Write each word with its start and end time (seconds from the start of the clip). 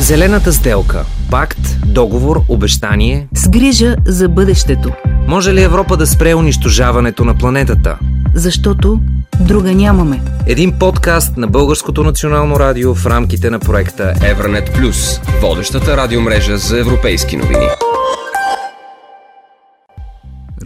Зелената 0.00 0.52
сделка. 0.52 1.04
Пакт, 1.30 1.76
договор, 1.86 2.42
обещание. 2.48 3.28
С 3.34 3.48
грижа 3.48 3.96
за 4.06 4.28
бъдещето. 4.28 4.92
Може 5.28 5.54
ли 5.54 5.62
Европа 5.62 5.96
да 5.96 6.06
спре 6.06 6.34
унищожаването 6.34 7.24
на 7.24 7.34
планетата? 7.38 7.98
Защото 8.34 9.00
друга 9.40 9.72
нямаме. 9.74 10.22
Един 10.46 10.78
подкаст 10.78 11.36
на 11.36 11.46
Българското 11.46 12.04
национално 12.04 12.60
радио 12.60 12.94
в 12.94 13.06
рамките 13.06 13.50
на 13.50 13.58
проекта 13.58 14.14
Евранет 14.24 14.72
Плюс, 14.74 15.20
водещата 15.42 15.96
радиомрежа 15.96 16.58
за 16.58 16.78
европейски 16.78 17.36
новини. 17.36 17.66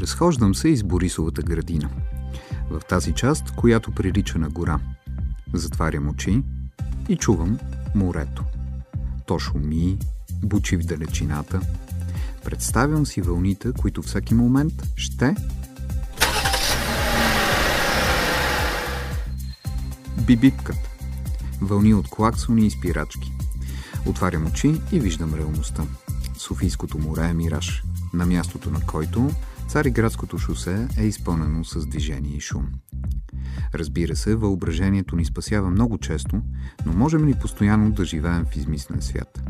Разхождам 0.01 0.55
се 0.55 0.69
из 0.69 0.83
Борисовата 0.83 1.43
градина. 1.43 1.89
В 2.71 2.85
тази 2.85 3.13
част, 3.13 3.51
която 3.57 3.91
прилича 3.91 4.39
на 4.39 4.49
гора. 4.49 4.79
Затварям 5.55 6.09
очи 6.09 6.43
и 7.09 7.17
чувам 7.17 7.59
морето. 7.95 8.45
То 9.27 9.39
шуми, 9.39 9.99
бучи 10.43 10.77
в 10.77 10.87
далечината. 10.87 11.61
Представям 12.45 13.07
си 13.07 13.21
вълните, 13.21 13.73
които 13.73 14.03
всеки 14.03 14.35
момент 14.35 14.73
ще 14.97 15.35
бибипкат. 20.27 20.77
Вълни 21.61 21.95
от 21.95 22.09
клаксони 22.09 22.67
и 22.67 22.71
спирачки. 22.71 23.33
Отварям 24.07 24.47
очи 24.47 24.81
и 24.93 25.01
виждам 25.01 25.35
реалността. 25.35 25.83
Софийското 26.39 26.99
море 26.99 27.27
е 27.27 27.35
мираж, 27.35 27.83
на 28.13 28.27
мястото 28.27 28.71
на 28.71 28.81
който 28.87 29.31
Цариградското 29.71 30.39
шосе 30.39 30.89
е 30.99 31.05
изпълнено 31.05 31.65
с 31.65 31.87
движение 31.87 32.37
и 32.37 32.41
шум. 32.41 32.69
Разбира 33.75 34.17
се, 34.17 34.35
въображението 34.35 35.17
ни 35.17 35.25
спасява 35.25 35.71
много 35.71 35.99
често, 35.99 36.43
но 36.87 36.93
можем 36.93 37.29
ли 37.29 37.35
постоянно 37.35 37.91
да 37.91 38.05
живеем 38.05 38.45
в 38.45 38.57
измислен 38.57 39.03
свят, 39.03 39.43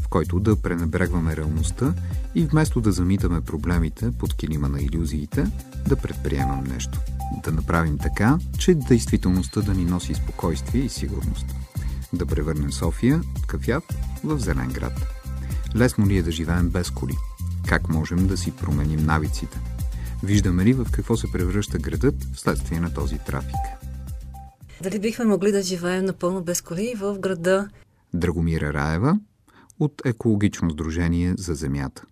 в 0.00 0.08
който 0.08 0.40
да 0.40 0.62
пренебрегваме 0.62 1.36
реалността 1.36 1.94
и 2.34 2.42
вместо 2.44 2.80
да 2.80 2.92
замитаме 2.92 3.40
проблемите 3.40 4.10
под 4.10 4.34
килима 4.34 4.68
на 4.68 4.80
иллюзиите, 4.80 5.46
да 5.88 5.96
предприемам 5.96 6.64
нещо. 6.64 7.00
Да 7.44 7.52
направим 7.52 7.98
така, 7.98 8.38
че 8.58 8.74
действителността 8.74 9.60
да 9.60 9.74
ни 9.74 9.84
носи 9.84 10.14
спокойствие 10.14 10.82
и 10.82 10.88
сигурност. 10.88 11.46
Да 12.12 12.26
превърнем 12.26 12.72
София, 12.72 13.20
кафят, 13.46 13.84
в 14.24 14.38
зелен 14.38 14.68
град. 14.68 15.06
Лесно 15.76 16.06
ли 16.06 16.16
е 16.16 16.22
да 16.22 16.32
живеем 16.32 16.68
без 16.68 16.90
коли? 16.90 17.14
Как 17.66 17.88
можем 17.88 18.26
да 18.26 18.36
си 18.36 18.50
променим 18.50 19.06
навиците? 19.06 19.58
Виждаме 20.22 20.64
ли 20.64 20.72
в 20.72 20.86
какво 20.92 21.16
се 21.16 21.32
превръща 21.32 21.78
градът 21.78 22.14
вследствие 22.34 22.80
на 22.80 22.94
този 22.94 23.18
трафик? 23.18 23.56
Дали 24.82 24.98
бихме 24.98 25.24
могли 25.24 25.52
да 25.52 25.62
живеем 25.62 26.04
напълно 26.04 26.42
без 26.42 26.60
коли 26.60 26.94
в 26.96 27.18
града? 27.18 27.68
Драгомира 28.14 28.72
Раева 28.72 29.18
от 29.80 30.02
Екологично 30.04 30.70
сдружение 30.70 31.34
за 31.38 31.54
земята. 31.54 32.02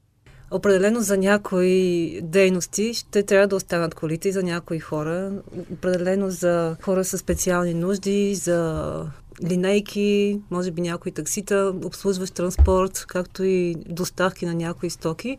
Определено 0.50 1.00
за 1.00 1.16
някои 1.16 2.20
дейности 2.22 2.94
ще 2.94 3.22
трябва 3.22 3.46
да 3.46 3.56
останат 3.56 3.94
колите 3.94 4.32
за 4.32 4.42
някои 4.42 4.78
хора. 4.78 5.32
Определено 5.72 6.30
за 6.30 6.76
хора 6.82 7.04
с 7.04 7.18
специални 7.18 7.74
нужди, 7.74 8.34
за 8.34 9.06
линейки, 9.42 10.40
може 10.50 10.70
би 10.70 10.80
някои 10.80 11.12
таксита, 11.12 11.74
обслужващ 11.84 12.34
транспорт, 12.34 13.04
както 13.08 13.44
и 13.44 13.74
доставки 13.88 14.46
на 14.46 14.54
някои 14.54 14.90
стоки. 14.90 15.38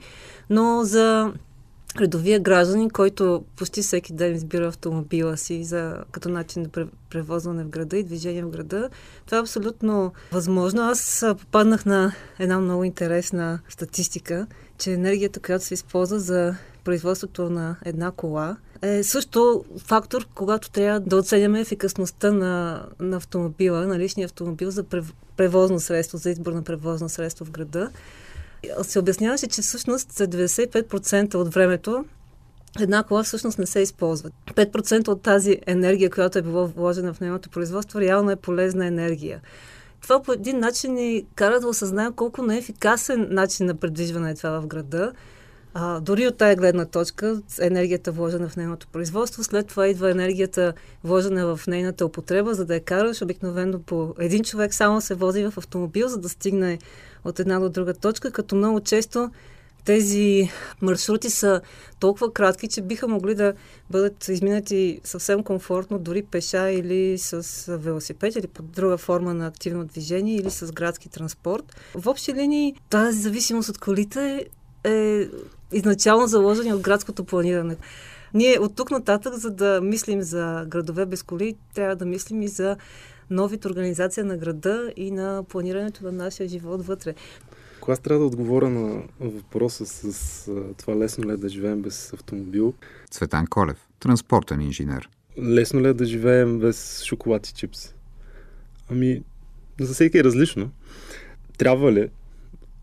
Но 0.49 0.83
за 0.83 1.33
редовия 1.99 2.39
гражданин, 2.39 2.89
който 2.89 3.43
почти 3.55 3.81
всеки 3.81 4.13
ден 4.13 4.35
избира 4.35 4.67
автомобила 4.67 5.37
си 5.37 5.63
за, 5.63 5.97
като 6.11 6.29
начин 6.29 6.61
на 6.75 6.87
превозване 7.09 7.63
в 7.63 7.69
града 7.69 7.97
и 7.97 8.03
движение 8.03 8.43
в 8.43 8.49
града, 8.49 8.89
това 9.25 9.37
е 9.37 9.41
абсолютно 9.41 10.13
възможно. 10.31 10.81
Аз 10.81 11.25
попаднах 11.39 11.85
на 11.85 12.13
една 12.39 12.59
много 12.59 12.83
интересна 12.83 13.59
статистика, 13.69 14.47
че 14.77 14.93
енергията, 14.93 15.39
която 15.39 15.65
се 15.65 15.73
използва 15.73 16.19
за 16.19 16.55
производството 16.83 17.49
на 17.49 17.75
една 17.85 18.11
кола, 18.11 18.57
е 18.81 19.03
също 19.03 19.65
фактор, 19.77 20.27
когато 20.35 20.71
трябва 20.71 20.99
да 20.99 21.17
оценяме 21.17 21.61
ефикасността 21.61 22.31
на, 22.31 22.85
на 22.99 23.17
автомобила, 23.17 23.87
на 23.87 23.99
личния 23.99 24.25
автомобил 24.25 24.71
за 24.71 24.83
превозно 25.37 25.79
средство, 25.79 26.17
за 26.17 26.29
избор 26.29 26.53
на 26.53 26.61
превозно 26.61 27.09
средство 27.09 27.45
в 27.45 27.51
града. 27.51 27.89
Се 28.83 28.99
обясняваше, 28.99 29.47
че 29.47 29.61
всъщност 29.61 30.11
за 30.11 30.27
95% 30.27 31.35
от 31.35 31.53
времето 31.53 32.05
една 32.79 33.03
кола 33.03 33.23
всъщност 33.23 33.59
не 33.59 33.65
се 33.65 33.79
използва. 33.79 34.29
5% 34.53 35.07
от 35.07 35.21
тази 35.21 35.57
енергия, 35.65 36.09
която 36.09 36.37
е 36.37 36.41
била 36.41 36.65
вложена 36.65 37.13
в 37.13 37.19
нейното 37.19 37.49
производство, 37.49 37.99
реално 37.99 38.31
е 38.31 38.35
полезна 38.35 38.85
енергия. 38.85 39.41
Това 40.01 40.23
по 40.23 40.33
един 40.33 40.59
начин 40.59 40.93
ни 40.93 41.25
кара 41.35 41.59
да 41.59 41.67
осъзнаем 41.67 42.13
колко 42.13 42.41
неефикасен 42.41 43.27
начин 43.29 43.65
на 43.65 43.75
предвижване 43.75 44.31
е 44.31 44.35
това 44.35 44.61
в 44.61 44.67
града 44.67 45.11
а, 45.77 45.99
дори 45.99 46.27
от 46.27 46.37
тая 46.37 46.55
гледна 46.55 46.85
точка, 46.85 47.41
енергията 47.61 48.11
вложена 48.11 48.49
в 48.49 48.55
нейното 48.55 48.87
производство, 48.87 49.43
след 49.43 49.67
това 49.67 49.87
идва 49.87 50.11
енергията 50.11 50.73
вложена 51.03 51.55
в 51.55 51.67
нейната 51.67 52.05
употреба, 52.05 52.53
за 52.53 52.65
да 52.65 52.73
я 52.73 52.83
караш. 52.83 53.21
Обикновено 53.21 53.79
по 53.79 54.15
един 54.19 54.43
човек 54.43 54.73
само 54.73 55.01
се 55.01 55.15
вози 55.15 55.43
в 55.43 55.53
автомобил, 55.57 56.07
за 56.07 56.17
да 56.17 56.29
стигне 56.29 56.79
от 57.25 57.39
една 57.39 57.59
до 57.59 57.69
друга 57.69 57.93
точка, 57.93 58.31
като 58.31 58.55
много 58.55 58.79
често 58.79 59.31
тези 59.85 60.49
маршрути 60.81 61.29
са 61.29 61.61
толкова 61.99 62.33
кратки, 62.33 62.67
че 62.67 62.81
биха 62.81 63.07
могли 63.07 63.35
да 63.35 63.53
бъдат 63.89 64.27
изминати 64.27 65.01
съвсем 65.03 65.43
комфортно, 65.43 65.99
дори 65.99 66.23
пеша 66.23 66.71
или 66.71 67.17
с 67.17 67.65
велосипед 67.77 68.35
или 68.35 68.47
под 68.47 68.71
друга 68.71 68.97
форма 68.97 69.33
на 69.33 69.47
активно 69.47 69.85
движение 69.85 70.35
или 70.35 70.49
с 70.49 70.71
градски 70.71 71.09
транспорт. 71.09 71.75
В 71.95 72.07
общи 72.07 72.33
линии 72.33 72.75
тази 72.89 73.21
зависимост 73.21 73.69
от 73.69 73.77
колите 73.77 74.45
е 74.83 75.27
изначално 75.71 76.27
заложени 76.27 76.73
от 76.73 76.81
градското 76.81 77.23
планиране. 77.23 77.75
Ние 78.33 78.59
от 78.59 78.75
тук 78.75 78.91
нататък, 78.91 79.33
за 79.33 79.49
да 79.49 79.81
мислим 79.81 80.21
за 80.21 80.65
градове 80.67 81.05
без 81.05 81.23
коли, 81.23 81.55
трябва 81.75 81.95
да 81.95 82.05
мислим 82.05 82.41
и 82.41 82.47
за 82.47 82.77
новите 83.29 83.67
организация 83.67 84.25
на 84.25 84.37
града 84.37 84.93
и 84.95 85.11
на 85.11 85.43
планирането 85.49 86.03
на 86.03 86.11
нашия 86.11 86.49
живот 86.49 86.85
вътре. 86.85 87.15
Ако 87.77 87.91
аз 87.91 87.99
трябва 87.99 88.19
да 88.19 88.25
отговоря 88.25 88.69
на 88.69 89.03
въпроса 89.19 89.85
с, 89.85 90.13
с 90.13 90.51
това 90.77 90.95
лесно 90.95 91.29
ли 91.29 91.33
е 91.33 91.37
да 91.37 91.49
живеем 91.49 91.81
без 91.81 92.13
автомобил? 92.13 92.73
Цветан 93.11 93.47
Колев, 93.47 93.87
транспортен 93.99 94.61
инженер. 94.61 95.09
Лесно 95.39 95.81
ли 95.81 95.87
е 95.87 95.93
да 95.93 96.05
живеем 96.05 96.59
без 96.59 97.03
шоколад 97.03 97.47
и 97.47 97.53
чипс? 97.53 97.93
Ами, 98.89 99.23
за 99.79 99.93
всеки 99.93 100.17
е 100.17 100.23
различно. 100.23 100.71
Трябва 101.57 101.91
ли? 101.91 102.09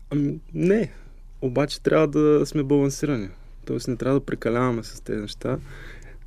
Ами, 0.09 0.39
не. 0.53 0.91
Обаче 1.41 1.81
трябва 1.81 2.07
да 2.07 2.45
сме 2.45 2.63
балансирани. 2.63 3.29
Тоест 3.65 3.87
не 3.87 3.95
трябва 3.95 4.19
да 4.19 4.25
прекаляваме 4.25 4.83
с 4.83 5.01
тези 5.01 5.21
неща. 5.21 5.57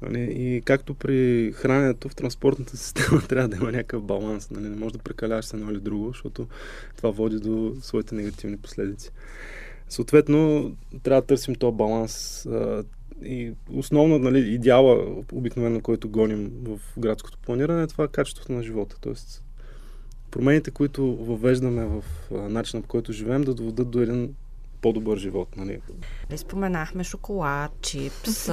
Нали? 0.09 0.33
И 0.33 0.63
както 0.65 0.95
при 0.95 1.53
храненето 1.57 2.09
в 2.09 2.15
транспортната 2.15 2.77
система 2.77 3.21
трябва 3.21 3.49
да 3.49 3.57
има 3.57 3.73
някакъв 3.73 4.03
баланс. 4.03 4.51
Нали? 4.51 4.69
Не 4.69 4.77
може 4.77 4.93
да 4.93 4.99
прекаляваш 4.99 5.45
с 5.45 5.55
едно 5.55 5.71
или 5.71 5.81
друго, 5.81 6.09
защото 6.09 6.47
това 6.97 7.11
води 7.11 7.39
до 7.39 7.75
своите 7.81 8.15
негативни 8.15 8.57
последици. 8.57 9.11
Съответно, 9.89 10.73
трябва 11.03 11.21
да 11.21 11.27
търсим 11.27 11.55
този 11.55 11.77
баланс. 11.77 12.47
И 13.23 13.53
основно, 13.73 14.19
нали, 14.19 14.39
идеала, 14.39 15.25
обикновено, 15.33 15.81
който 15.81 16.09
гоним 16.09 16.51
в 16.63 16.81
градското 16.99 17.39
планиране, 17.39 17.83
е 17.83 17.87
това 17.87 18.09
качеството 18.09 18.53
на 18.53 18.63
живота. 18.63 18.97
Тоест, 19.01 19.45
промените, 20.31 20.71
които 20.71 21.17
въвеждаме 21.17 21.85
в 21.85 22.05
начина 22.31 22.83
по 22.83 22.89
който 22.89 23.13
живеем, 23.13 23.43
да 23.43 23.55
доведат 23.55 23.91
до 23.91 24.01
един 24.01 24.35
по-добър 24.83 25.19
живот. 25.19 25.57
Нали? 25.57 25.81
Споменахме 26.37 27.05
шоколад, 27.05 27.73
чипс, 27.81 28.51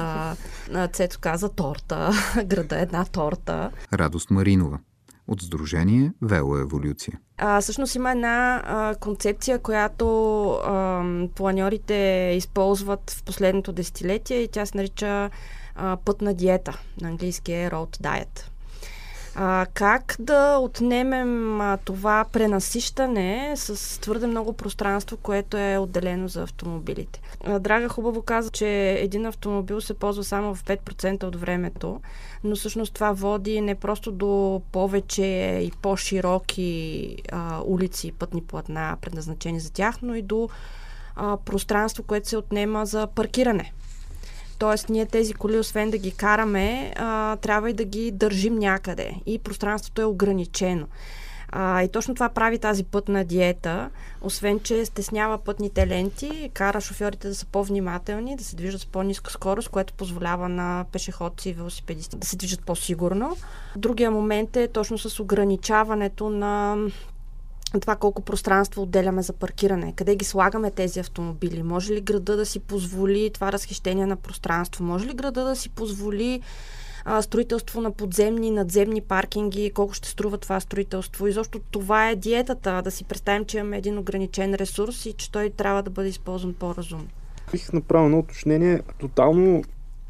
Цето 0.93 1.19
каза 1.19 1.49
торта, 1.49 2.11
града 2.45 2.79
е 2.79 2.81
една 2.81 3.05
торта. 3.05 3.71
Радост 3.93 4.31
Маринова 4.31 4.79
от 5.27 5.41
Сдружение 5.41 6.11
Вело 6.21 6.57
Еволюция. 6.57 7.19
А, 7.37 7.61
всъщност 7.61 7.95
има 7.95 8.11
една 8.11 8.63
а, 8.65 8.95
концепция, 8.95 9.59
която 9.59 10.05
а, 10.51 11.03
планьорите 11.35 12.33
използват 12.37 13.11
в 13.11 13.23
последното 13.23 13.71
десетилетие 13.71 14.37
и 14.37 14.47
тя 14.47 14.65
се 14.65 14.77
нарича 14.77 15.29
а, 15.75 15.97
пътна 16.05 16.33
диета. 16.33 16.81
На 17.01 17.07
английски 17.07 17.51
е 17.51 17.69
road 17.69 17.97
diet. 17.97 18.52
А, 19.35 19.65
как 19.73 20.15
да 20.19 20.57
отнемем 20.57 21.61
а, 21.61 21.77
това 21.77 22.25
пренасищане 22.31 23.53
с 23.55 24.01
твърде 24.01 24.27
много 24.27 24.53
пространство, 24.53 25.17
което 25.17 25.57
е 25.57 25.77
отделено 25.77 26.27
за 26.27 26.43
автомобилите? 26.43 27.21
А, 27.43 27.59
Драга 27.59 27.89
хубаво 27.89 28.21
каза, 28.21 28.49
че 28.49 28.91
един 28.91 29.25
автомобил 29.25 29.81
се 29.81 29.93
ползва 29.93 30.23
само 30.23 30.55
в 30.55 30.63
5% 30.63 31.23
от 31.23 31.35
времето, 31.35 32.01
но 32.43 32.55
всъщност 32.55 32.93
това 32.93 33.11
води 33.11 33.61
не 33.61 33.75
просто 33.75 34.11
до 34.11 34.61
повече 34.71 35.25
и 35.63 35.71
по-широки 35.81 37.17
а, 37.31 37.61
улици 37.65 38.07
и 38.07 38.11
пътни 38.11 38.41
платна, 38.41 38.97
предназначени 39.01 39.59
за 39.59 39.71
тях, 39.71 40.01
но 40.01 40.15
и 40.15 40.21
до 40.21 40.49
а, 41.15 41.37
пространство, 41.37 42.03
което 42.03 42.29
се 42.29 42.37
отнема 42.37 42.85
за 42.85 43.07
паркиране. 43.07 43.73
Тоест, 44.63 44.89
ние 44.89 45.05
тези 45.05 45.33
коли, 45.33 45.59
освен 45.59 45.91
да 45.91 45.97
ги 45.97 46.11
караме, 46.11 46.93
а, 46.95 47.35
трябва 47.35 47.69
и 47.69 47.73
да 47.73 47.83
ги 47.83 48.11
държим 48.11 48.55
някъде. 48.55 49.15
И 49.25 49.39
пространството 49.39 50.01
е 50.01 50.05
ограничено. 50.05 50.87
А, 51.49 51.83
и 51.83 51.87
точно 51.87 52.15
това 52.15 52.29
прави 52.29 52.59
тази 52.59 52.83
пътна 52.83 53.25
диета, 53.25 53.89
освен 54.21 54.59
че 54.59 54.85
стеснява 54.85 55.37
пътните 55.37 55.87
ленти, 55.87 56.51
кара 56.53 56.81
шофьорите 56.81 57.27
да 57.27 57.35
са 57.35 57.45
по-внимателни, 57.45 58.35
да 58.35 58.43
се 58.43 58.55
движат 58.55 58.81
с 58.81 58.85
по-ниска 58.85 59.31
скорост, 59.31 59.69
което 59.69 59.93
позволява 59.93 60.49
на 60.49 60.85
пешеходци 60.91 61.49
и 61.49 61.53
велосипедисти 61.53 62.17
да 62.17 62.27
се 62.27 62.37
движат 62.37 62.65
по-сигурно. 62.65 63.37
Другия 63.75 64.11
момент 64.11 64.55
е 64.55 64.67
точно 64.67 64.97
с 64.97 65.19
ограничаването 65.19 66.29
на 66.29 66.77
това 67.79 67.95
колко 67.95 68.21
пространство 68.21 68.81
отделяме 68.81 69.21
за 69.21 69.33
паркиране, 69.33 69.93
къде 69.95 70.15
ги 70.15 70.25
слагаме 70.25 70.71
тези 70.71 70.99
автомобили, 70.99 71.63
може 71.63 71.93
ли 71.93 72.01
града 72.01 72.37
да 72.37 72.45
си 72.45 72.59
позволи 72.59 73.31
това 73.33 73.51
разхищение 73.51 74.05
на 74.05 74.15
пространство, 74.15 74.83
може 74.83 75.05
ли 75.05 75.13
града 75.13 75.43
да 75.43 75.55
си 75.55 75.69
позволи 75.69 76.41
а, 77.05 77.21
строителство 77.21 77.81
на 77.81 77.91
подземни, 77.91 78.51
надземни 78.51 79.01
паркинги, 79.01 79.71
колко 79.73 79.93
ще 79.93 80.09
струва 80.09 80.37
това 80.37 80.59
строителство. 80.59 81.27
И 81.27 81.31
защо 81.31 81.59
това 81.71 82.09
е 82.09 82.15
диетата, 82.15 82.81
да 82.83 82.91
си 82.91 83.03
представим, 83.03 83.45
че 83.45 83.57
имаме 83.57 83.77
един 83.77 83.97
ограничен 83.97 84.55
ресурс 84.55 85.05
и 85.05 85.13
че 85.13 85.31
той 85.31 85.49
трябва 85.49 85.83
да 85.83 85.89
бъде 85.89 86.09
използван 86.09 86.53
по-разумно. 86.53 87.07
Бих 87.51 87.73
направил 87.73 88.05
едно 88.05 88.19
уточнение. 88.19 88.81
Тотално 88.99 89.63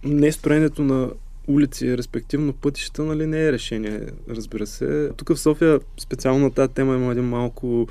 не 0.04 0.32
строенето 0.32 0.84
на 0.84 1.10
улици, 1.48 1.98
респективно 1.98 2.54
пътища, 2.54 3.04
нали, 3.04 3.28
не 3.28 3.46
е 3.46 3.52
решение, 3.52 4.08
разбира 4.30 4.68
се. 4.68 5.12
Тук 5.18 5.30
в 5.30 5.40
София 5.40 5.80
специално 6.00 6.52
тази 6.52 6.74
тема 6.74 6.96
има 6.96 7.12
един 7.12 7.24
малко 7.24 7.88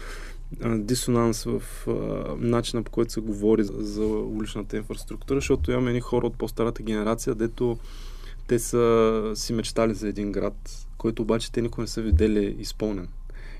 дисонанс 0.60 1.44
в 1.44 1.62
а, 1.88 1.92
начина 2.38 2.82
по 2.82 2.90
който 2.90 3.12
се 3.12 3.20
говори 3.20 3.64
за, 3.64 3.72
за 3.78 4.04
уличната 4.04 4.76
инфраструктура, 4.76 5.36
защото 5.36 5.72
имаме 5.72 5.90
едни 5.90 6.00
хора 6.00 6.26
от 6.26 6.38
по-старата 6.38 6.82
генерация, 6.82 7.34
дето 7.34 7.78
те 8.46 8.58
са 8.58 9.32
си 9.34 9.52
мечтали 9.52 9.94
за 9.94 10.08
един 10.08 10.32
град, 10.32 10.86
който 10.98 11.22
обаче 11.22 11.52
те 11.52 11.62
никога 11.62 11.82
не 11.82 11.88
са 11.88 12.02
видели 12.02 12.56
изпълнен. 12.58 13.08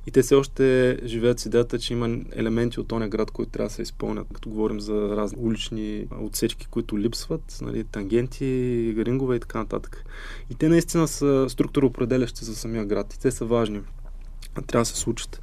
И 0.06 0.10
те 0.10 0.22
все 0.22 0.34
още 0.34 0.99
живеят 1.04 1.40
с 1.40 1.46
идеята, 1.46 1.78
че 1.78 1.93
има 1.93 2.19
елементи 2.32 2.81
от 2.81 2.88
този 2.88 3.08
град, 3.08 3.31
които 3.31 3.52
трябва 3.52 3.69
да 3.69 3.75
се 3.75 3.82
изпълнят. 3.82 4.26
Като 4.34 4.49
говорим 4.49 4.81
за 4.81 4.94
разни 5.16 5.38
улични 5.40 6.06
отсечки, 6.20 6.66
които 6.66 6.99
липсват, 6.99 7.58
нали, 7.62 7.84
тангенти, 7.84 8.94
рингове 8.99 9.37
и 9.37 9.40
така 9.40 9.58
нататък. 9.58 10.04
И 10.50 10.54
те 10.54 10.69
наистина 10.69 11.08
са 11.08 11.46
структуроопределящи 11.49 12.44
за 12.44 12.56
самия 12.56 12.84
град. 12.84 13.14
И 13.14 13.20
те 13.20 13.31
са 13.31 13.44
важни. 13.44 13.81
Трябва 14.66 14.82
да 14.82 14.87
се 14.87 14.96
случат. 14.96 15.40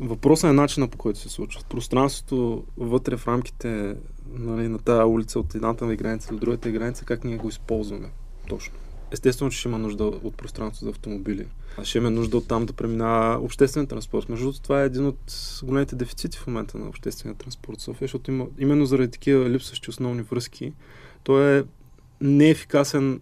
Въпросът 0.00 0.50
е 0.50 0.52
начина 0.52 0.88
по 0.88 0.98
който 0.98 1.18
се 1.18 1.28
случват. 1.28 1.66
Пространството 1.66 2.64
вътре 2.76 3.16
в 3.16 3.28
рамките 3.28 3.96
нали, 4.32 4.68
на 4.68 4.78
тази 4.78 5.04
улица 5.04 5.38
от 5.38 5.54
едната 5.54 5.96
граница 5.96 6.32
до 6.32 6.38
другата 6.38 6.70
граница, 6.70 7.04
как 7.04 7.24
ние 7.24 7.36
го 7.36 7.48
използваме 7.48 8.08
точно. 8.48 8.74
Естествено, 9.12 9.50
че 9.50 9.58
ще 9.58 9.68
има 9.68 9.78
нужда 9.78 10.04
от 10.04 10.36
пространство 10.36 10.84
за 10.84 10.90
автомобили. 10.90 11.46
А 11.78 11.84
ще 11.84 11.98
има 11.98 12.10
нужда 12.10 12.36
от 12.36 12.48
там 12.48 12.66
да 12.66 12.72
преминава 12.72 13.38
обществен 13.44 13.86
транспорт. 13.86 14.28
Между 14.28 14.44
другото, 14.44 14.62
това 14.62 14.82
е 14.82 14.86
един 14.86 15.06
от 15.06 15.18
големите 15.62 15.96
дефицити 15.96 16.38
в 16.38 16.46
момента 16.46 16.78
на 16.78 16.88
обществения 16.88 17.38
транспорт 17.38 17.78
в 17.78 17.82
София, 17.82 18.06
защото 18.06 18.30
има, 18.30 18.46
именно 18.58 18.86
заради 18.86 19.10
такива 19.10 19.50
липсващи 19.50 19.90
основни 19.90 20.22
връзки, 20.22 20.72
той 21.24 21.58
е 21.58 21.64
неефикасен 22.20 23.20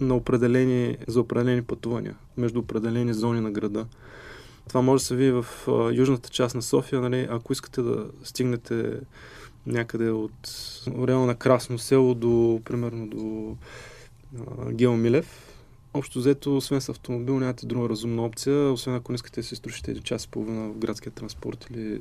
на 0.00 0.16
определени, 0.16 0.96
за 1.06 1.20
определени 1.20 1.62
пътувания 1.62 2.16
между 2.36 2.58
определени 2.58 3.14
зони 3.14 3.40
на 3.40 3.50
града. 3.50 3.86
Това 4.68 4.82
може 4.82 5.02
да 5.02 5.06
се 5.06 5.16
види 5.16 5.30
в 5.30 5.46
а, 5.68 5.92
южната 5.92 6.28
част 6.28 6.54
на 6.54 6.62
София, 6.62 7.00
нали, 7.00 7.26
ако 7.30 7.52
искате 7.52 7.82
да 7.82 8.06
стигнете 8.24 9.00
някъде 9.66 10.10
от 10.10 10.32
реално 11.08 11.26
на 11.26 11.34
Красно 11.34 11.78
село 11.78 12.14
до, 12.14 12.60
примерно, 12.64 13.06
до 13.06 13.56
Гео 14.70 14.96
Милев. 14.96 15.48
Общо 15.94 16.18
взето, 16.18 16.56
освен 16.56 16.80
с 16.80 16.88
автомобил, 16.88 17.38
нямате 17.38 17.66
друга 17.66 17.88
разумна 17.88 18.24
опция, 18.24 18.72
освен 18.72 18.94
ако 18.94 19.12
не 19.12 19.16
искате 19.16 19.40
да 19.40 19.46
се 19.46 19.56
струшите 19.56 19.90
един 19.90 20.02
час 20.02 20.24
и 20.24 20.28
половина 20.28 20.68
в 20.68 20.78
градския 20.78 21.12
транспорт 21.12 21.66
или... 21.70 22.00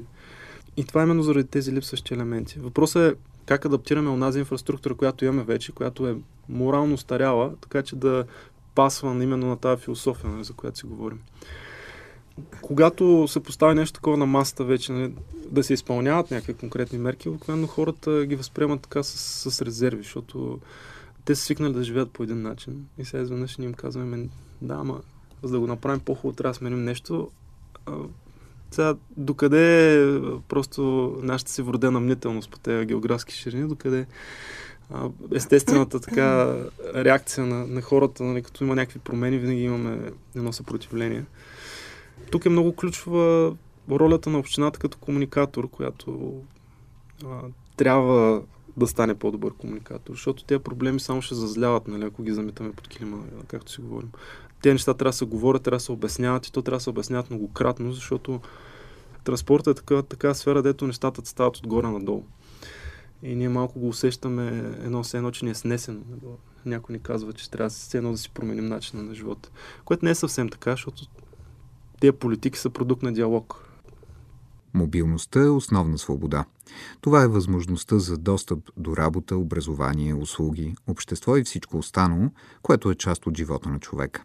И 0.78 0.83
това 0.83 1.01
е 1.01 1.04
именно 1.04 1.24
заради 1.24 1.48
тези 1.48 1.72
липсващи 1.72 2.13
елементи. 2.13 2.60
Въпросът 2.60 3.13
е 3.13 3.18
как 3.45 3.66
адаптираме 3.66 4.10
онази 4.10 4.39
инфраструктура, 4.39 4.95
която 4.95 5.25
имаме 5.25 5.44
вече, 5.44 5.72
която 5.72 6.07
е 6.07 6.16
морално 6.50 6.98
старяла, 6.98 7.54
така 7.62 7.81
че 7.81 7.95
да 7.95 8.25
пасва 8.75 9.24
именно 9.24 9.48
на 9.48 9.57
тази 9.57 9.81
философия, 9.81 10.30
нали, 10.30 10.44
за 10.44 10.54
която 10.54 10.78
си 10.78 10.86
говорим. 10.86 11.19
Когато 12.62 13.28
се 13.28 13.39
постави 13.39 13.75
нещо 13.75 13.94
такова 13.94 14.18
на 14.18 14.25
масата 14.25 14.63
вече, 14.63 14.92
нали, 14.92 15.13
да 15.51 15.63
се 15.63 15.74
изпълняват 15.74 16.31
някакви 16.31 16.54
конкретни 16.54 16.98
мерки, 16.98 17.30
обикновено 17.30 17.68
хората 17.68 18.25
ги 18.25 18.36
възприемат 18.36 18.81
така 18.81 19.04
с, 19.04 19.51
с 19.51 19.62
резерви, 19.62 20.04
защото 20.04 20.60
те 21.25 21.35
са 21.35 21.44
свикнали 21.44 21.73
да 21.73 21.83
живеят 21.83 22.12
по 22.12 22.23
един 22.23 22.41
начин. 22.41 22.85
И 22.97 23.06
сега 23.06 23.23
изведнъж 23.23 23.57
ние 23.57 23.68
им 23.68 23.73
казваме, 23.73 24.29
да, 24.62 24.73
ама 24.73 25.01
за 25.44 25.51
да 25.51 25.59
го 25.59 25.68
направим 25.68 26.00
по-хубаво, 26.00 26.35
трябва 26.35 26.51
да 26.51 26.57
сменим 26.57 26.83
нещо. 26.83 27.31
А, 27.85 27.94
сега, 28.71 28.95
докъде 29.18 29.94
е 29.94 30.21
просто 30.47 30.81
нашата 31.23 31.51
си 31.51 31.62
вродена 31.62 32.00
мнителност 32.00 32.50
по 32.51 32.59
тези 32.59 32.85
географски 32.85 33.33
ширини, 33.33 33.68
докъде 33.68 34.06
а, 34.89 35.09
естествената 35.33 36.00
така 36.00 36.57
реакция 36.95 37.45
на, 37.45 37.68
на 37.68 37.81
хората, 37.81 38.23
нали, 38.23 38.44
като 38.44 38.63
има 38.63 38.75
някакви 38.75 39.00
промени, 39.00 39.38
винаги 39.38 39.63
имаме 39.63 40.12
едно 40.35 40.53
съпротивление. 40.53 41.25
Тук 42.31 42.45
е 42.45 42.50
много 42.50 42.75
ключова 42.75 43.56
ролята 43.91 44.29
на 44.29 44.39
общината 44.39 44.79
като 44.79 44.97
комуникатор, 44.97 45.69
която 45.69 46.41
а, 47.25 47.41
трябва 47.77 48.41
да 48.77 48.88
стане 48.88 49.15
по-добър 49.15 49.53
комуникатор, 49.53 50.13
защото 50.13 50.44
тези 50.44 50.63
проблеми 50.63 51.00
само 51.00 51.21
ще 51.21 51.35
зазляват, 51.35 51.88
нали, 51.88 52.03
ако 52.03 52.23
ги 52.23 52.31
заметаме 52.31 52.71
под 52.71 52.88
килима, 52.88 53.23
както 53.47 53.71
си 53.71 53.81
говорим. 53.81 54.09
Те 54.62 54.71
неща 54.71 54.94
трябва 54.94 55.09
да 55.09 55.18
се 55.18 55.25
говорят, 55.25 55.63
трябва 55.63 55.77
да 55.77 55.83
се 55.83 55.91
обясняват 55.91 56.47
и 56.47 56.51
то 56.51 56.62
трябва 56.62 56.77
да 56.77 56.83
се 56.83 56.89
обясняват 56.89 57.29
многократно, 57.29 57.94
защото 57.94 58.41
транспортът 59.23 59.77
е 59.77 59.81
така, 59.81 60.01
така 60.01 60.33
сфера, 60.33 60.62
дето 60.62 60.88
нещата 60.88 61.25
стават 61.25 61.57
отгоре 61.57 61.88
надолу. 61.88 62.23
И 63.23 63.35
ние 63.35 63.50
малко 63.50 63.79
го 63.79 63.88
усещаме 63.88 64.47
едно 64.83 65.03
с 65.03 65.13
едно, 65.13 65.31
че 65.31 65.45
ни 65.45 65.51
е 65.51 65.56
снесено. 65.56 66.01
Някой 66.65 66.94
ни 66.94 67.00
казва, 67.00 67.33
че 67.33 67.51
трябва 67.51 67.69
с 67.69 67.94
едно 67.94 68.12
да 68.12 68.18
си 68.18 68.29
променим 68.29 68.65
начина 68.65 69.03
на 69.03 69.13
живота. 69.13 69.50
Което 69.85 70.06
не 70.06 70.12
е 70.12 70.15
съвсем 70.15 70.50
така, 70.50 70.71
защото 70.71 71.03
тези 72.00 72.12
политики 72.12 72.59
са 72.59 72.69
продукт 72.69 73.03
на 73.03 73.13
диалог. 73.13 73.70
Мобилността 74.73 75.44
е 75.44 75.50
основна 75.50 75.97
свобода. 75.97 76.45
Това 77.01 77.23
е 77.23 77.27
възможността 77.27 78.00
за 78.00 78.18
достъп 78.18 78.69
до 78.77 78.97
работа, 78.97 79.38
образование, 79.38 80.13
услуги, 80.13 80.75
общество 80.88 81.38
и 81.38 81.44
всичко 81.44 81.77
останало, 81.77 82.29
което 82.62 82.91
е 82.91 82.95
част 82.95 83.27
от 83.27 83.38
живота 83.38 83.69
на 83.69 83.79
човека. 83.79 84.23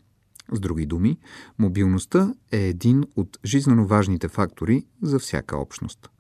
С 0.53 0.61
други 0.61 0.87
думи, 0.87 1.19
мобилността 1.59 2.35
е 2.53 2.59
един 2.59 3.05
от 3.17 3.39
жизненно 3.45 3.87
важните 3.87 4.29
фактори 4.29 4.87
за 5.03 5.19
всяка 5.19 5.57
общност. 5.57 6.11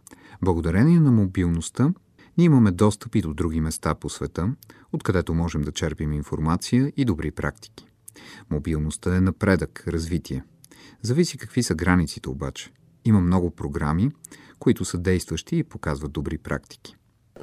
Благодарение 0.43 1.01
на 1.01 1.13
мобилността, 1.13 1.93
ние 2.39 2.45
имаме 2.45 2.71
достъп 2.71 3.15
и 3.15 3.23
до 3.23 3.35
други 3.35 3.61
места 3.61 3.95
по 3.95 4.09
света, 4.11 4.55
откъдето 4.93 5.35
можем 5.35 5.63
да 5.63 5.73
черпим 5.73 6.13
информация 6.13 6.93
и 6.97 7.05
добри 7.05 7.31
практики. 7.31 7.87
Мобилността 8.51 9.17
е 9.17 9.21
напредък, 9.21 9.85
развитие. 9.89 10.45
Зависи 11.03 11.39
какви 11.39 11.63
са 11.63 11.75
границите 11.75 12.29
обаче– 12.29 12.73
има 13.09 13.21
много 13.21 13.51
програми, 13.51 14.11
които 14.59 14.85
са 14.85 14.99
действащи 14.99 15.57
и 15.57 15.65
показват 15.65 16.13
добри 16.13 16.39
практики. 16.39 16.97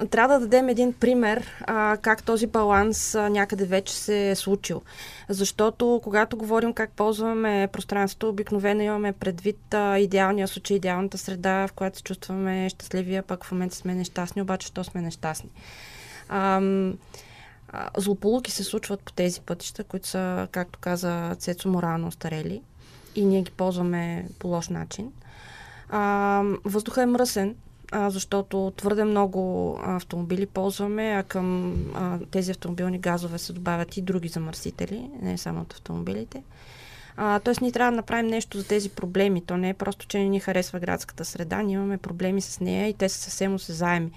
Трябва 0.10 0.34
да 0.34 0.40
дадем 0.40 0.70
един 0.70 0.94
пример 0.94 1.52
а, 1.62 1.98
как 2.02 2.24
този 2.24 2.48
баланс 2.48 3.16
а, 3.16 3.30
някъде 3.30 3.66
вече 3.66 3.94
се 3.94 4.30
е 4.30 4.36
случил. 4.36 4.82
Защото 5.30 6.02
когато 6.04 6.38
говорим 6.38 6.74
как 6.74 6.92
ползваме 6.92 7.70
пространството, 7.74 8.30
обикновено 8.30 8.82
имаме 8.82 9.14
предвид 9.14 9.74
а, 9.74 10.00
идеалния 10.00 10.48
случай, 10.48 10.78
идеалната 10.78 11.18
среда, 11.18 11.68
в 11.68 11.74
която 11.74 11.98
се 11.98 12.04
чувстваме 12.04 12.70
щастливи, 12.70 13.16
а 13.16 13.24
пък 13.24 13.46
в 13.46 13.52
момента 13.52 13.76
сме 13.76 13.96
нещастни, 13.96 14.42
обаче 14.42 14.68
що 14.68 14.84
сме 14.84 15.02
нещастни. 15.02 15.50
А, 16.30 16.62
злополуки 17.98 18.52
се 18.52 18.64
случват 18.64 19.00
по 19.00 19.12
тези 19.12 19.42
пътища, 19.42 19.84
които 19.84 20.08
са, 20.08 20.48
както 20.52 20.80
каза 20.80 21.36
Цецо, 21.40 21.70
морално 21.70 22.08
остарели 22.08 22.62
и 23.16 23.26
ние 23.26 23.42
ги 23.42 23.52
ползваме 23.52 24.28
по 24.40 24.48
лош 24.48 24.70
начин. 24.70 25.12
А, 25.96 26.44
въздуха 26.66 27.02
е 27.02 27.06
мръсен, 27.06 27.56
а, 27.92 28.10
защото 28.10 28.74
твърде 28.78 29.04
много 29.04 29.74
автомобили 29.84 30.46
ползваме, 30.46 31.10
а 31.10 31.24
към 31.24 31.76
а, 31.96 32.20
тези 32.32 32.52
автомобилни 32.52 33.00
газове 33.00 33.38
се 33.38 33.54
добавят 33.54 33.98
и 33.98 34.02
други 34.02 34.28
замърсители, 34.28 35.10
не 35.22 35.38
само 35.38 35.62
от 35.62 35.74
автомобилите. 35.74 36.44
А, 37.18 37.40
тоест 37.40 37.62
ние 37.62 37.72
трябва 37.72 37.92
да 37.92 37.96
направим 37.96 38.28
нещо 38.28 38.58
за 38.58 38.68
тези 38.68 38.90
проблеми. 38.90 39.42
То 39.42 39.58
не 39.58 39.70
е 39.70 39.74
просто, 39.74 40.08
че 40.08 40.20
не 40.20 40.30
ни 40.30 40.40
харесва 40.40 40.80
градската 40.80 41.26
среда, 41.26 41.62
ние 41.62 41.74
имаме 41.74 41.98
проблеми 41.98 42.42
с 42.42 42.60
нея 42.60 42.88
и 42.88 42.94
те 42.94 43.10
са 43.10 43.18
съвсем 43.18 43.54
осезаеми. 43.54 44.12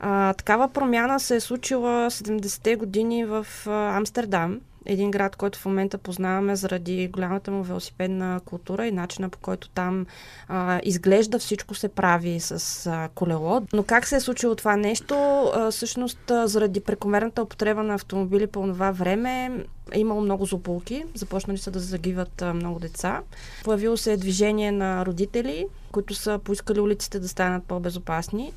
А, 0.00 0.34
такава 0.34 0.68
промяна 0.68 1.20
се 1.20 1.36
е 1.36 1.40
случила 1.40 2.10
70-те 2.10 2.76
години 2.76 3.24
в 3.24 3.46
а, 3.66 3.96
Амстердам, 3.96 4.60
един 4.88 5.10
град, 5.10 5.36
който 5.36 5.58
в 5.58 5.66
момента 5.66 5.98
познаваме 5.98 6.56
заради 6.56 7.08
голямата 7.08 7.50
му 7.50 7.62
велосипедна 7.62 8.40
култура 8.44 8.86
и 8.86 8.92
начина 8.92 9.28
по 9.28 9.38
който 9.38 9.68
там 9.68 10.06
а, 10.48 10.80
изглежда 10.84 11.38
всичко 11.38 11.74
се 11.74 11.88
прави 11.88 12.40
с 12.40 12.86
а, 12.86 13.08
колело. 13.14 13.62
Но 13.72 13.82
как 13.82 14.06
се 14.06 14.16
е 14.16 14.20
случило 14.20 14.54
това 14.54 14.76
нещо? 14.76 15.14
А, 15.54 15.70
всъщност, 15.70 16.30
а, 16.30 16.46
заради 16.46 16.80
прекомерната 16.80 17.42
употреба 17.42 17.82
на 17.82 17.94
автомобили 17.94 18.46
по 18.46 18.62
това 18.62 18.90
време, 18.90 19.64
е 19.92 20.00
имало 20.00 20.20
много 20.20 20.46
злополуки, 20.46 21.04
започнали 21.14 21.58
са 21.58 21.70
да 21.70 21.78
загиват 21.78 22.42
а, 22.42 22.54
много 22.54 22.78
деца. 22.78 23.20
Появило 23.64 23.96
се 23.96 24.16
движение 24.16 24.72
на 24.72 25.06
родители, 25.06 25.66
които 25.92 26.14
са 26.14 26.40
поискали 26.44 26.80
улиците 26.80 27.18
да 27.18 27.28
станат 27.28 27.64
по-безопасни. 27.64 28.52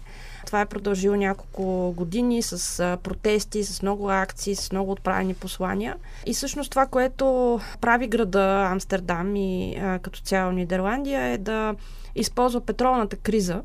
Това 0.45 0.62
е 0.62 0.65
продължило 0.65 1.15
няколко 1.15 1.93
години 1.98 2.41
с 2.41 2.98
протести, 3.03 3.63
с 3.63 3.81
много 3.81 4.10
акции, 4.12 4.55
с 4.55 4.71
много 4.71 4.91
отправени 4.91 5.33
послания. 5.33 5.95
И 6.25 6.33
всъщност 6.33 6.71
това, 6.71 6.86
което 6.86 7.60
прави 7.81 8.07
града 8.07 8.67
Амстердам 8.71 9.36
и 9.36 9.81
като 10.01 10.19
цяло 10.19 10.51
Нидерландия 10.51 11.21
е 11.21 11.38
да 11.38 11.75
използва 12.15 12.62
петролната 12.62 13.15
криза, 13.15 13.62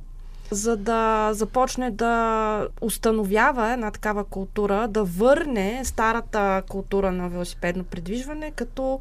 за 0.51 0.77
да 0.77 1.31
започне 1.33 1.91
да 1.91 2.69
установява 2.81 3.73
една 3.73 3.91
такава 3.91 4.25
култура, 4.25 4.89
да 4.89 5.05
върне 5.05 5.81
старата 5.85 6.63
култура 6.69 7.13
на 7.13 7.29
велосипедно 7.29 7.85
придвижване, 7.85 8.51
като 8.51 9.01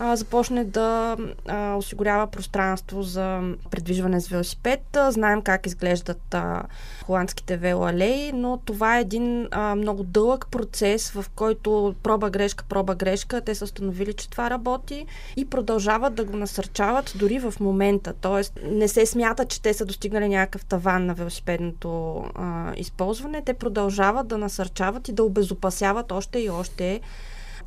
започне 0.00 0.64
да 0.64 1.16
а, 1.48 1.74
осигурява 1.74 2.26
пространство 2.26 3.02
за 3.02 3.40
придвижване 3.70 4.20
с 4.20 4.28
велосипед. 4.28 4.98
Знаем 5.08 5.42
как 5.42 5.66
изглеждат 5.66 6.34
а, 6.34 6.62
холандските 7.04 7.56
велоалеи, 7.56 8.32
но 8.32 8.56
това 8.64 8.98
е 8.98 9.00
един 9.00 9.48
а, 9.50 9.74
много 9.74 10.02
дълъг 10.02 10.46
процес, 10.50 11.10
в 11.10 11.24
който 11.36 11.94
проба 12.02 12.30
грешка, 12.30 12.64
проба 12.68 12.94
грешка, 12.94 13.40
те 13.40 13.54
са 13.54 13.64
установили, 13.64 14.12
че 14.12 14.30
това 14.30 14.50
работи 14.50 15.06
и 15.36 15.44
продължават 15.44 16.14
да 16.14 16.24
го 16.24 16.36
насърчават 16.36 17.12
дори 17.16 17.38
в 17.38 17.54
момента. 17.60 18.12
Тоест 18.20 18.58
не 18.64 18.88
се 18.88 19.06
смята, 19.06 19.44
че 19.44 19.62
те 19.62 19.74
са 19.74 19.84
достигнали 19.84 20.28
някакъв 20.28 20.64
таван 20.64 21.06
на 21.06 21.14
велосипедното 21.14 22.24
а, 22.34 22.72
използване. 22.76 23.42
Те 23.44 23.54
продължават 23.54 24.28
да 24.28 24.38
насърчават 24.38 25.08
и 25.08 25.12
да 25.12 25.24
обезопасяват 25.24 26.12
още 26.12 26.38
и 26.38 26.50
още 26.50 27.00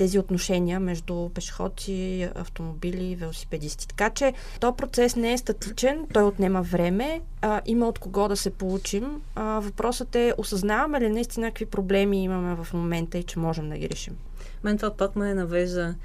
тези 0.02 0.20
отношения 0.20 0.80
между 0.80 1.30
пешеходци, 1.30 2.30
автомобили, 2.36 3.16
велосипедисти. 3.16 3.88
Така 3.88 4.10
че 4.10 4.34
този 4.60 4.76
процес 4.78 5.16
не 5.16 5.34
е 5.34 5.38
статичен, 5.38 6.08
той 6.14 6.24
отнема 6.24 6.62
време, 6.62 7.22
а, 7.42 7.62
има 7.66 7.88
от 7.88 8.00
кого 8.00 8.28
да 8.28 8.36
се 8.36 8.50
получим. 8.50 9.22
А, 9.36 9.60
въпросът 9.60 10.16
е, 10.16 10.34
осъзнаваме 10.38 11.02
ли 11.02 11.10
наистина 11.10 11.48
какви 11.48 11.66
проблеми 11.66 12.24
имаме 12.24 12.56
в 12.64 12.74
момента 12.74 13.18
и 13.18 13.24
че 13.24 13.40
можем 13.40 13.70
да 13.70 13.78
ги 13.78 13.90
решим? 13.90 14.18
Мен 14.64 14.78
това 14.78 14.94
пак 14.94 15.16
ме 15.16 15.34
навежда 15.34 15.96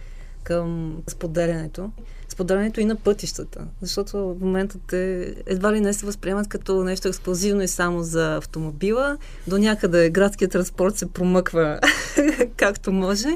към 0.43 0.97
споделянето. 1.07 1.91
Споделянето 2.29 2.81
и 2.81 2.85
на 2.85 2.97
пътищата. 2.97 3.67
Защото 3.81 4.19
в 4.19 4.37
момента 4.41 4.79
те 4.87 5.35
едва 5.47 5.73
ли 5.73 5.81
не 5.81 5.93
се 5.93 6.07
възприемат 6.07 6.49
като 6.49 6.85
нещо 6.85 7.09
експлозивно 7.09 7.63
и 7.63 7.69
само 7.69 8.03
за 8.03 8.37
автомобила. 8.37 9.19
До 9.47 9.59
някъде 9.59 10.11
градският 10.11 10.53
транспорт 10.53 10.97
се 10.97 11.13
промъква 11.13 11.81
както 12.57 12.93
може. 12.93 13.29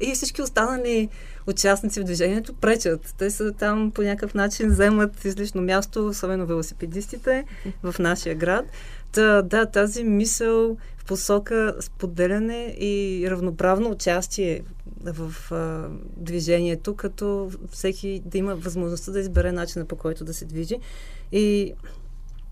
И 0.00 0.14
всички 0.14 0.42
останали 0.42 1.08
участници 1.46 2.00
в 2.00 2.04
движението 2.04 2.54
пречат. 2.54 3.14
Те 3.18 3.30
са 3.30 3.52
там 3.52 3.90
по 3.90 4.02
някакъв 4.02 4.34
начин 4.34 4.70
вземат 4.70 5.24
излишно 5.24 5.62
място, 5.62 6.06
особено 6.06 6.46
велосипедистите 6.46 7.44
в 7.82 7.98
нашия 7.98 8.34
град. 8.34 8.64
Та, 9.12 9.42
да, 9.42 9.66
тази 9.66 10.04
мисъл 10.04 10.76
в 10.98 11.04
посока 11.04 11.74
споделяне 11.80 12.76
и 12.78 13.26
равноправно 13.30 13.90
участие 13.90 14.62
в 15.04 15.52
а, 15.52 15.88
движението, 16.16 16.94
като 16.94 17.50
всеки 17.70 18.22
да 18.24 18.38
има 18.38 18.54
възможността 18.54 19.12
да 19.12 19.20
избере 19.20 19.52
начина 19.52 19.84
по 19.84 19.96
който 19.96 20.24
да 20.24 20.34
се 20.34 20.44
движи. 20.44 20.76
И 21.32 21.72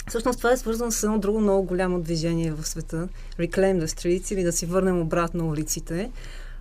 Всъщност 0.08 0.38
това 0.38 0.52
е 0.52 0.56
свързано 0.56 0.90
с 0.90 1.02
едно 1.02 1.18
друго 1.18 1.40
много 1.40 1.62
голямо 1.62 2.00
движение 2.00 2.52
в 2.52 2.68
света. 2.68 3.08
Reclaim 3.38 3.80
the 3.80 3.86
Streets 3.86 4.34
или 4.34 4.42
да 4.42 4.52
си 4.52 4.66
върнем 4.66 5.00
обратно 5.00 5.48
улиците 5.48 6.10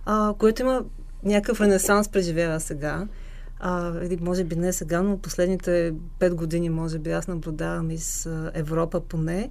а, 0.06 0.34
което 0.38 0.62
има 0.62 0.84
някакъв 1.24 1.60
ренесанс 1.60 2.08
преживява 2.08 2.60
сега. 2.60 3.06
А, 3.60 4.04
или 4.04 4.18
може 4.20 4.44
би 4.44 4.56
не 4.56 4.72
сега, 4.72 5.02
но 5.02 5.18
последните 5.18 5.94
пет 6.18 6.34
години, 6.34 6.70
може 6.70 6.98
би, 6.98 7.10
аз 7.10 7.28
наблюдавам 7.28 7.90
из 7.90 8.28
Европа 8.54 9.00
поне. 9.00 9.50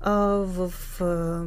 А, 0.00 0.12
в 0.28 0.72
а, 1.00 1.42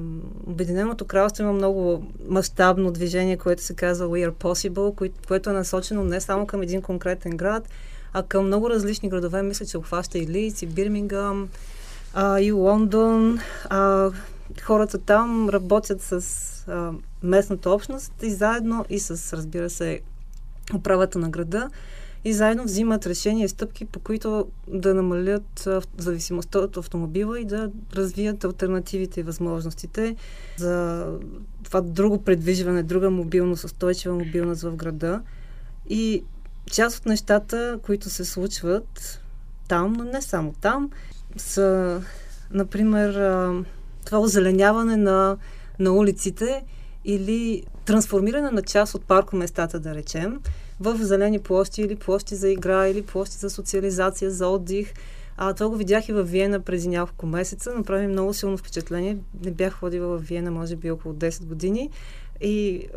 Обединеното 0.48 1.05
кралство 1.05 1.43
има 1.43 1.53
много 1.53 2.07
мащабно 2.27 2.91
движение, 2.91 3.38
което 3.38 3.63
се 3.63 3.75
казва 3.75 4.07
We 4.07 4.29
are 4.29 4.33
Possible, 4.33 4.95
кое, 4.95 5.10
което 5.27 5.50
е 5.50 5.53
насочено 5.53 6.03
не 6.03 6.21
само 6.21 6.48
към 6.48 6.62
един 6.62 6.81
конкретен 6.81 7.38
град, 7.38 7.69
а 8.13 8.24
към 8.24 8.45
много 8.45 8.69
различни 8.69 9.10
градове. 9.10 9.43
Мисля, 9.43 9.65
че 9.65 9.77
обхваща 9.77 10.17
и 10.17 10.27
Лиц, 10.27 10.62
и 10.62 10.67
Бирмингъм, 10.67 11.50
а, 12.13 12.39
и 12.39 12.51
Лондон. 12.51 13.39
А, 13.69 14.12
хората 14.62 14.98
там 14.98 15.50
работят 15.50 16.01
с 16.01 16.13
а, 16.67 16.91
местната 17.24 17.70
общност 17.70 18.13
и 18.24 18.29
заедно 18.29 18.86
и 18.89 19.00
с, 19.00 19.38
разбира 19.38 19.70
се, 19.70 20.00
управата 20.75 21.20
на 21.20 21.29
града 21.29 21.70
и 22.24 22.34
заедно 22.34 22.63
взимат 22.63 23.08
решения 23.08 23.46
и 23.46 23.50
стъпки, 23.50 23.86
по 23.86 24.00
които 24.00 24.48
да 24.67 24.93
намалят 24.93 25.67
зависимостта 25.98 26.60
от 26.60 26.77
автомобила 26.77 27.39
и 27.39 27.46
да 27.46 27.72
развият 27.96 28.43
альтернативите 28.43 29.20
и 29.20 29.24
възможностите 29.24 30.15
за 30.58 31.05
това 31.63 31.81
друго 31.81 32.24
предвижване, 32.24 32.84
друга 32.84 33.10
мобилност, 33.10 33.63
устойчива 33.63 34.15
мобилност 34.15 34.62
в 34.62 34.75
града. 34.75 35.22
И 35.89 36.24
част 36.72 37.00
от 37.00 37.05
нещата, 37.05 37.79
които 37.84 38.10
се 38.10 38.25
случват 38.25 39.22
там, 39.67 39.93
но 39.93 40.03
не 40.03 40.22
само 40.22 40.53
там, 40.62 40.89
са, 41.38 42.01
например, 42.51 43.13
това 44.05 44.20
озеленяване 44.20 44.98
на, 44.98 45.38
на 45.79 45.91
улиците 45.91 46.63
или 47.05 47.63
трансформиране 47.86 48.51
на 48.51 48.62
част 48.62 48.96
от 48.96 49.05
паркоместата, 49.05 49.79
да 49.79 49.96
речем, 49.96 50.39
в 50.79 50.98
зелени 50.98 51.39
площи 51.39 51.81
или 51.81 51.96
площи 51.96 52.36
за 52.36 52.50
игра, 52.50 52.88
или 52.88 53.01
площи 53.01 53.38
за 53.38 53.50
социализация, 53.50 54.31
за 54.31 54.48
отдих. 54.48 54.93
А, 55.38 55.53
това 55.53 55.70
го 55.70 55.75
видях 55.75 56.10
и 56.10 56.13
в 56.13 56.24
Виена 56.24 56.60
преди 56.60 56.88
няколко 56.88 57.25
месеца. 57.25 57.74
Направи 57.77 58.08
много 58.08 58.34
силно 58.34 58.58
впечатление. 58.58 59.17
Не 59.46 59.51
бях 59.51 59.74
ходила 59.74 60.17
в 60.17 60.22
Виена, 60.22 60.51
може 60.51 60.75
би 60.75 60.91
около 60.91 61.13
10 61.13 61.46
години. 61.46 61.89
И 62.41 62.88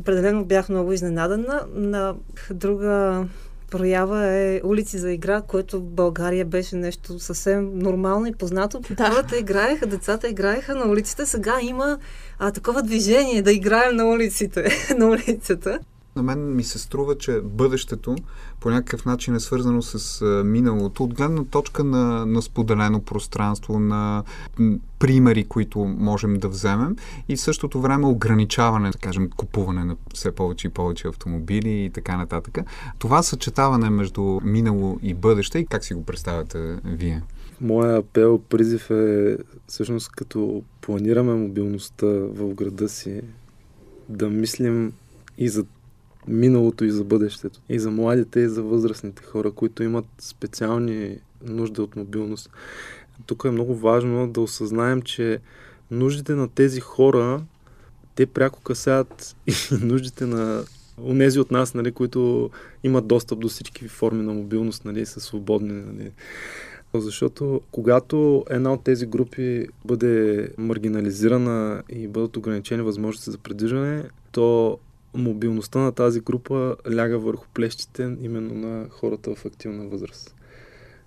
определено 0.00 0.44
бях 0.44 0.68
много 0.68 0.92
изненадана. 0.92 1.66
На 1.74 2.14
друга 2.50 3.24
проява 3.72 4.26
е 4.26 4.60
улици 4.64 4.98
за 4.98 5.12
игра, 5.12 5.42
което 5.42 5.78
в 5.78 5.82
България 5.82 6.44
беше 6.44 6.76
нещо 6.76 7.18
съвсем 7.18 7.78
нормално 7.78 8.26
и 8.26 8.32
познато. 8.32 8.80
Да. 8.90 9.10
Хората 9.10 9.38
играеха, 9.38 9.86
децата 9.86 10.28
играеха 10.28 10.74
на 10.74 10.90
улиците. 10.90 11.26
Сега 11.26 11.58
има 11.62 11.98
а, 12.38 12.50
такова 12.50 12.82
движение 12.82 13.42
да 13.42 13.52
играем 13.52 13.96
на 13.96 14.04
улиците, 14.04 14.68
на 14.98 15.06
улицата. 15.06 15.78
На 16.16 16.22
мен 16.22 16.56
ми 16.56 16.64
се 16.64 16.78
струва, 16.78 17.18
че 17.18 17.40
бъдещето 17.44 18.16
по 18.60 18.70
някакъв 18.70 19.04
начин 19.04 19.34
е 19.34 19.40
свързано 19.40 19.82
с 19.82 20.24
миналото, 20.44 21.04
от 21.04 21.14
гледна 21.14 21.44
точка 21.44 21.84
на, 21.84 22.26
на 22.26 22.42
споделено 22.42 23.00
пространство, 23.00 23.80
на 23.80 24.24
примери, 24.98 25.44
които 25.44 25.78
можем 25.78 26.34
да 26.34 26.48
вземем 26.48 26.96
и 27.28 27.36
в 27.36 27.40
същото 27.40 27.80
време 27.80 28.06
ограничаване, 28.06 28.90
да 28.90 28.98
кажем, 28.98 29.30
купуване 29.36 29.84
на 29.84 29.96
все 30.14 30.30
повече 30.30 30.66
и 30.66 30.70
повече 30.70 31.08
автомобили 31.08 31.84
и 31.84 31.90
така 31.90 32.16
нататък. 32.16 32.58
Това 32.98 33.22
съчетаване 33.22 33.90
между 33.90 34.40
минало 34.44 34.98
и 35.02 35.14
бъдеще 35.14 35.58
и 35.58 35.66
как 35.66 35.84
си 35.84 35.94
го 35.94 36.04
представяте 36.04 36.76
вие? 36.84 37.22
Моя 37.60 37.96
апел, 37.96 38.38
призив 38.38 38.90
е 38.90 39.36
всъщност 39.66 40.12
като 40.12 40.62
планираме 40.80 41.34
мобилността 41.34 42.06
в 42.06 42.54
града 42.54 42.88
си, 42.88 43.20
да 44.08 44.28
мислим 44.28 44.92
и 45.38 45.48
за 45.48 45.64
миналото 46.28 46.84
и 46.84 46.90
за 46.90 47.04
бъдещето. 47.04 47.60
И 47.68 47.78
за 47.78 47.90
младите, 47.90 48.40
и 48.40 48.48
за 48.48 48.62
възрастните 48.62 49.22
хора, 49.22 49.50
които 49.50 49.82
имат 49.82 50.06
специални 50.18 51.18
нужди 51.44 51.80
от 51.80 51.96
мобилност. 51.96 52.50
Тук 53.26 53.44
е 53.44 53.50
много 53.50 53.74
важно 53.74 54.28
да 54.28 54.40
осъзнаем, 54.40 55.02
че 55.02 55.38
нуждите 55.90 56.34
на 56.34 56.48
тези 56.48 56.80
хора, 56.80 57.42
те 58.14 58.26
пряко 58.26 58.60
касаят 58.60 59.36
и 59.46 59.52
нуждите 59.80 60.26
на 60.26 60.64
онези 60.98 61.40
от 61.40 61.50
нас, 61.50 61.74
нали, 61.74 61.92
които 61.92 62.50
имат 62.84 63.06
достъп 63.06 63.38
до 63.38 63.48
всички 63.48 63.88
форми 63.88 64.22
на 64.22 64.32
мобилност, 64.32 64.84
нали, 64.84 65.06
са 65.06 65.20
свободни. 65.20 65.72
Нали. 65.72 66.10
Защото 66.94 67.60
когато 67.70 68.44
една 68.50 68.72
от 68.72 68.84
тези 68.84 69.06
групи 69.06 69.66
бъде 69.84 70.48
маргинализирана 70.58 71.82
и 71.88 72.08
бъдат 72.08 72.36
ограничени 72.36 72.82
възможности 72.82 73.30
за 73.30 73.38
придвижване, 73.38 74.04
то 74.32 74.78
мобилността 75.14 75.78
на 75.78 75.92
тази 75.92 76.20
група 76.20 76.76
ляга 76.90 77.18
върху 77.18 77.46
плещите 77.54 78.16
именно 78.20 78.54
на 78.54 78.88
хората 78.90 79.34
в 79.34 79.44
активна 79.44 79.88
възраст. 79.88 80.34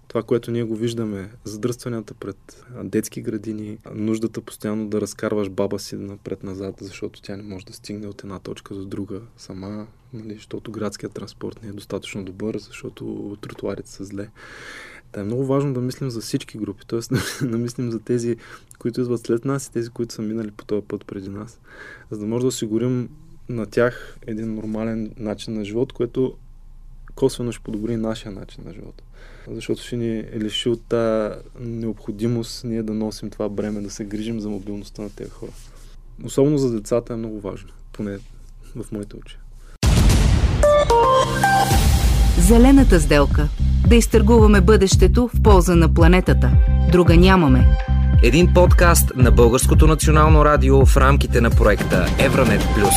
Това, 0.07 0.23
което 0.23 0.51
ние 0.51 0.63
го 0.63 0.75
виждаме, 0.75 1.29
задръстванията 1.43 2.13
пред 2.13 2.65
детски 2.83 3.21
градини, 3.21 3.77
нуждата 3.93 4.41
постоянно 4.41 4.87
да 4.87 5.01
разкарваш 5.01 5.49
баба 5.49 5.79
си 5.79 5.95
напред-назад, 5.95 6.75
защото 6.81 7.21
тя 7.21 7.37
не 7.37 7.43
може 7.43 7.65
да 7.65 7.73
стигне 7.73 8.07
от 8.07 8.23
една 8.23 8.39
точка 8.39 8.73
до 8.73 8.85
друга 8.85 9.21
сама, 9.37 9.87
нали, 10.13 10.33
защото 10.33 10.71
градският 10.71 11.13
транспорт 11.13 11.63
не 11.63 11.69
е 11.69 11.73
достатъчно 11.73 12.25
добър, 12.25 12.57
защото 12.57 13.37
тротуарите 13.41 13.91
са 13.91 14.05
зле. 14.05 14.29
Та 15.11 15.21
е 15.21 15.23
много 15.23 15.45
важно 15.45 15.73
да 15.73 15.81
мислим 15.81 16.09
за 16.09 16.21
всички 16.21 16.57
групи, 16.57 16.87
т.е. 16.87 16.99
да 17.45 17.57
мислим 17.57 17.91
за 17.91 17.99
тези, 17.99 18.35
които 18.79 19.01
идват 19.01 19.25
след 19.25 19.45
нас 19.45 19.67
и 19.67 19.71
тези, 19.71 19.89
които 19.89 20.13
са 20.13 20.21
минали 20.21 20.51
по 20.51 20.65
този 20.65 20.81
път 20.87 21.05
преди 21.05 21.29
нас, 21.29 21.59
за 22.11 22.19
да 22.19 22.25
може 22.25 22.41
да 22.41 22.47
осигурим 22.47 23.09
на 23.49 23.65
тях 23.65 24.17
един 24.27 24.55
нормален 24.55 25.11
начин 25.17 25.53
на 25.53 25.65
живот, 25.65 25.93
което 25.93 26.33
косвено 27.15 27.51
ще 27.51 27.63
подобри 27.63 27.97
нашия 27.97 28.31
начин 28.31 28.63
на 28.65 28.73
живота. 28.73 29.03
Защото 29.51 29.81
ще 29.81 29.97
ни 29.97 30.23
лиши 30.35 30.69
от 30.69 30.81
тази 30.81 31.35
необходимост 31.59 32.63
ние 32.63 32.83
да 32.83 32.93
носим 32.93 33.29
това 33.29 33.49
бреме, 33.49 33.81
да 33.81 33.89
се 33.89 34.05
грижим 34.05 34.39
за 34.39 34.49
мобилността 34.49 35.01
на 35.01 35.09
тези 35.09 35.29
хора. 35.29 35.51
Особено 36.23 36.57
за 36.57 36.71
децата 36.71 37.13
е 37.13 37.15
много 37.15 37.39
важно, 37.39 37.69
поне 37.93 38.17
в 38.75 38.91
моите 38.91 39.15
очи. 39.15 39.37
Зелената 42.39 42.99
сделка. 42.99 43.49
Да 43.89 43.95
изтъргуваме 43.95 44.61
бъдещето 44.61 45.27
в 45.27 45.41
полза 45.43 45.75
на 45.75 45.93
планетата. 45.93 46.51
Друга 46.91 47.17
нямаме. 47.17 47.77
Един 48.23 48.53
подкаст 48.53 49.11
на 49.15 49.31
Българското 49.31 49.87
национално 49.87 50.45
радио 50.45 50.85
в 50.85 50.97
рамките 50.97 51.41
на 51.41 51.49
проекта 51.49 52.05
Евранет 52.19 52.61
Плюс. 52.75 52.95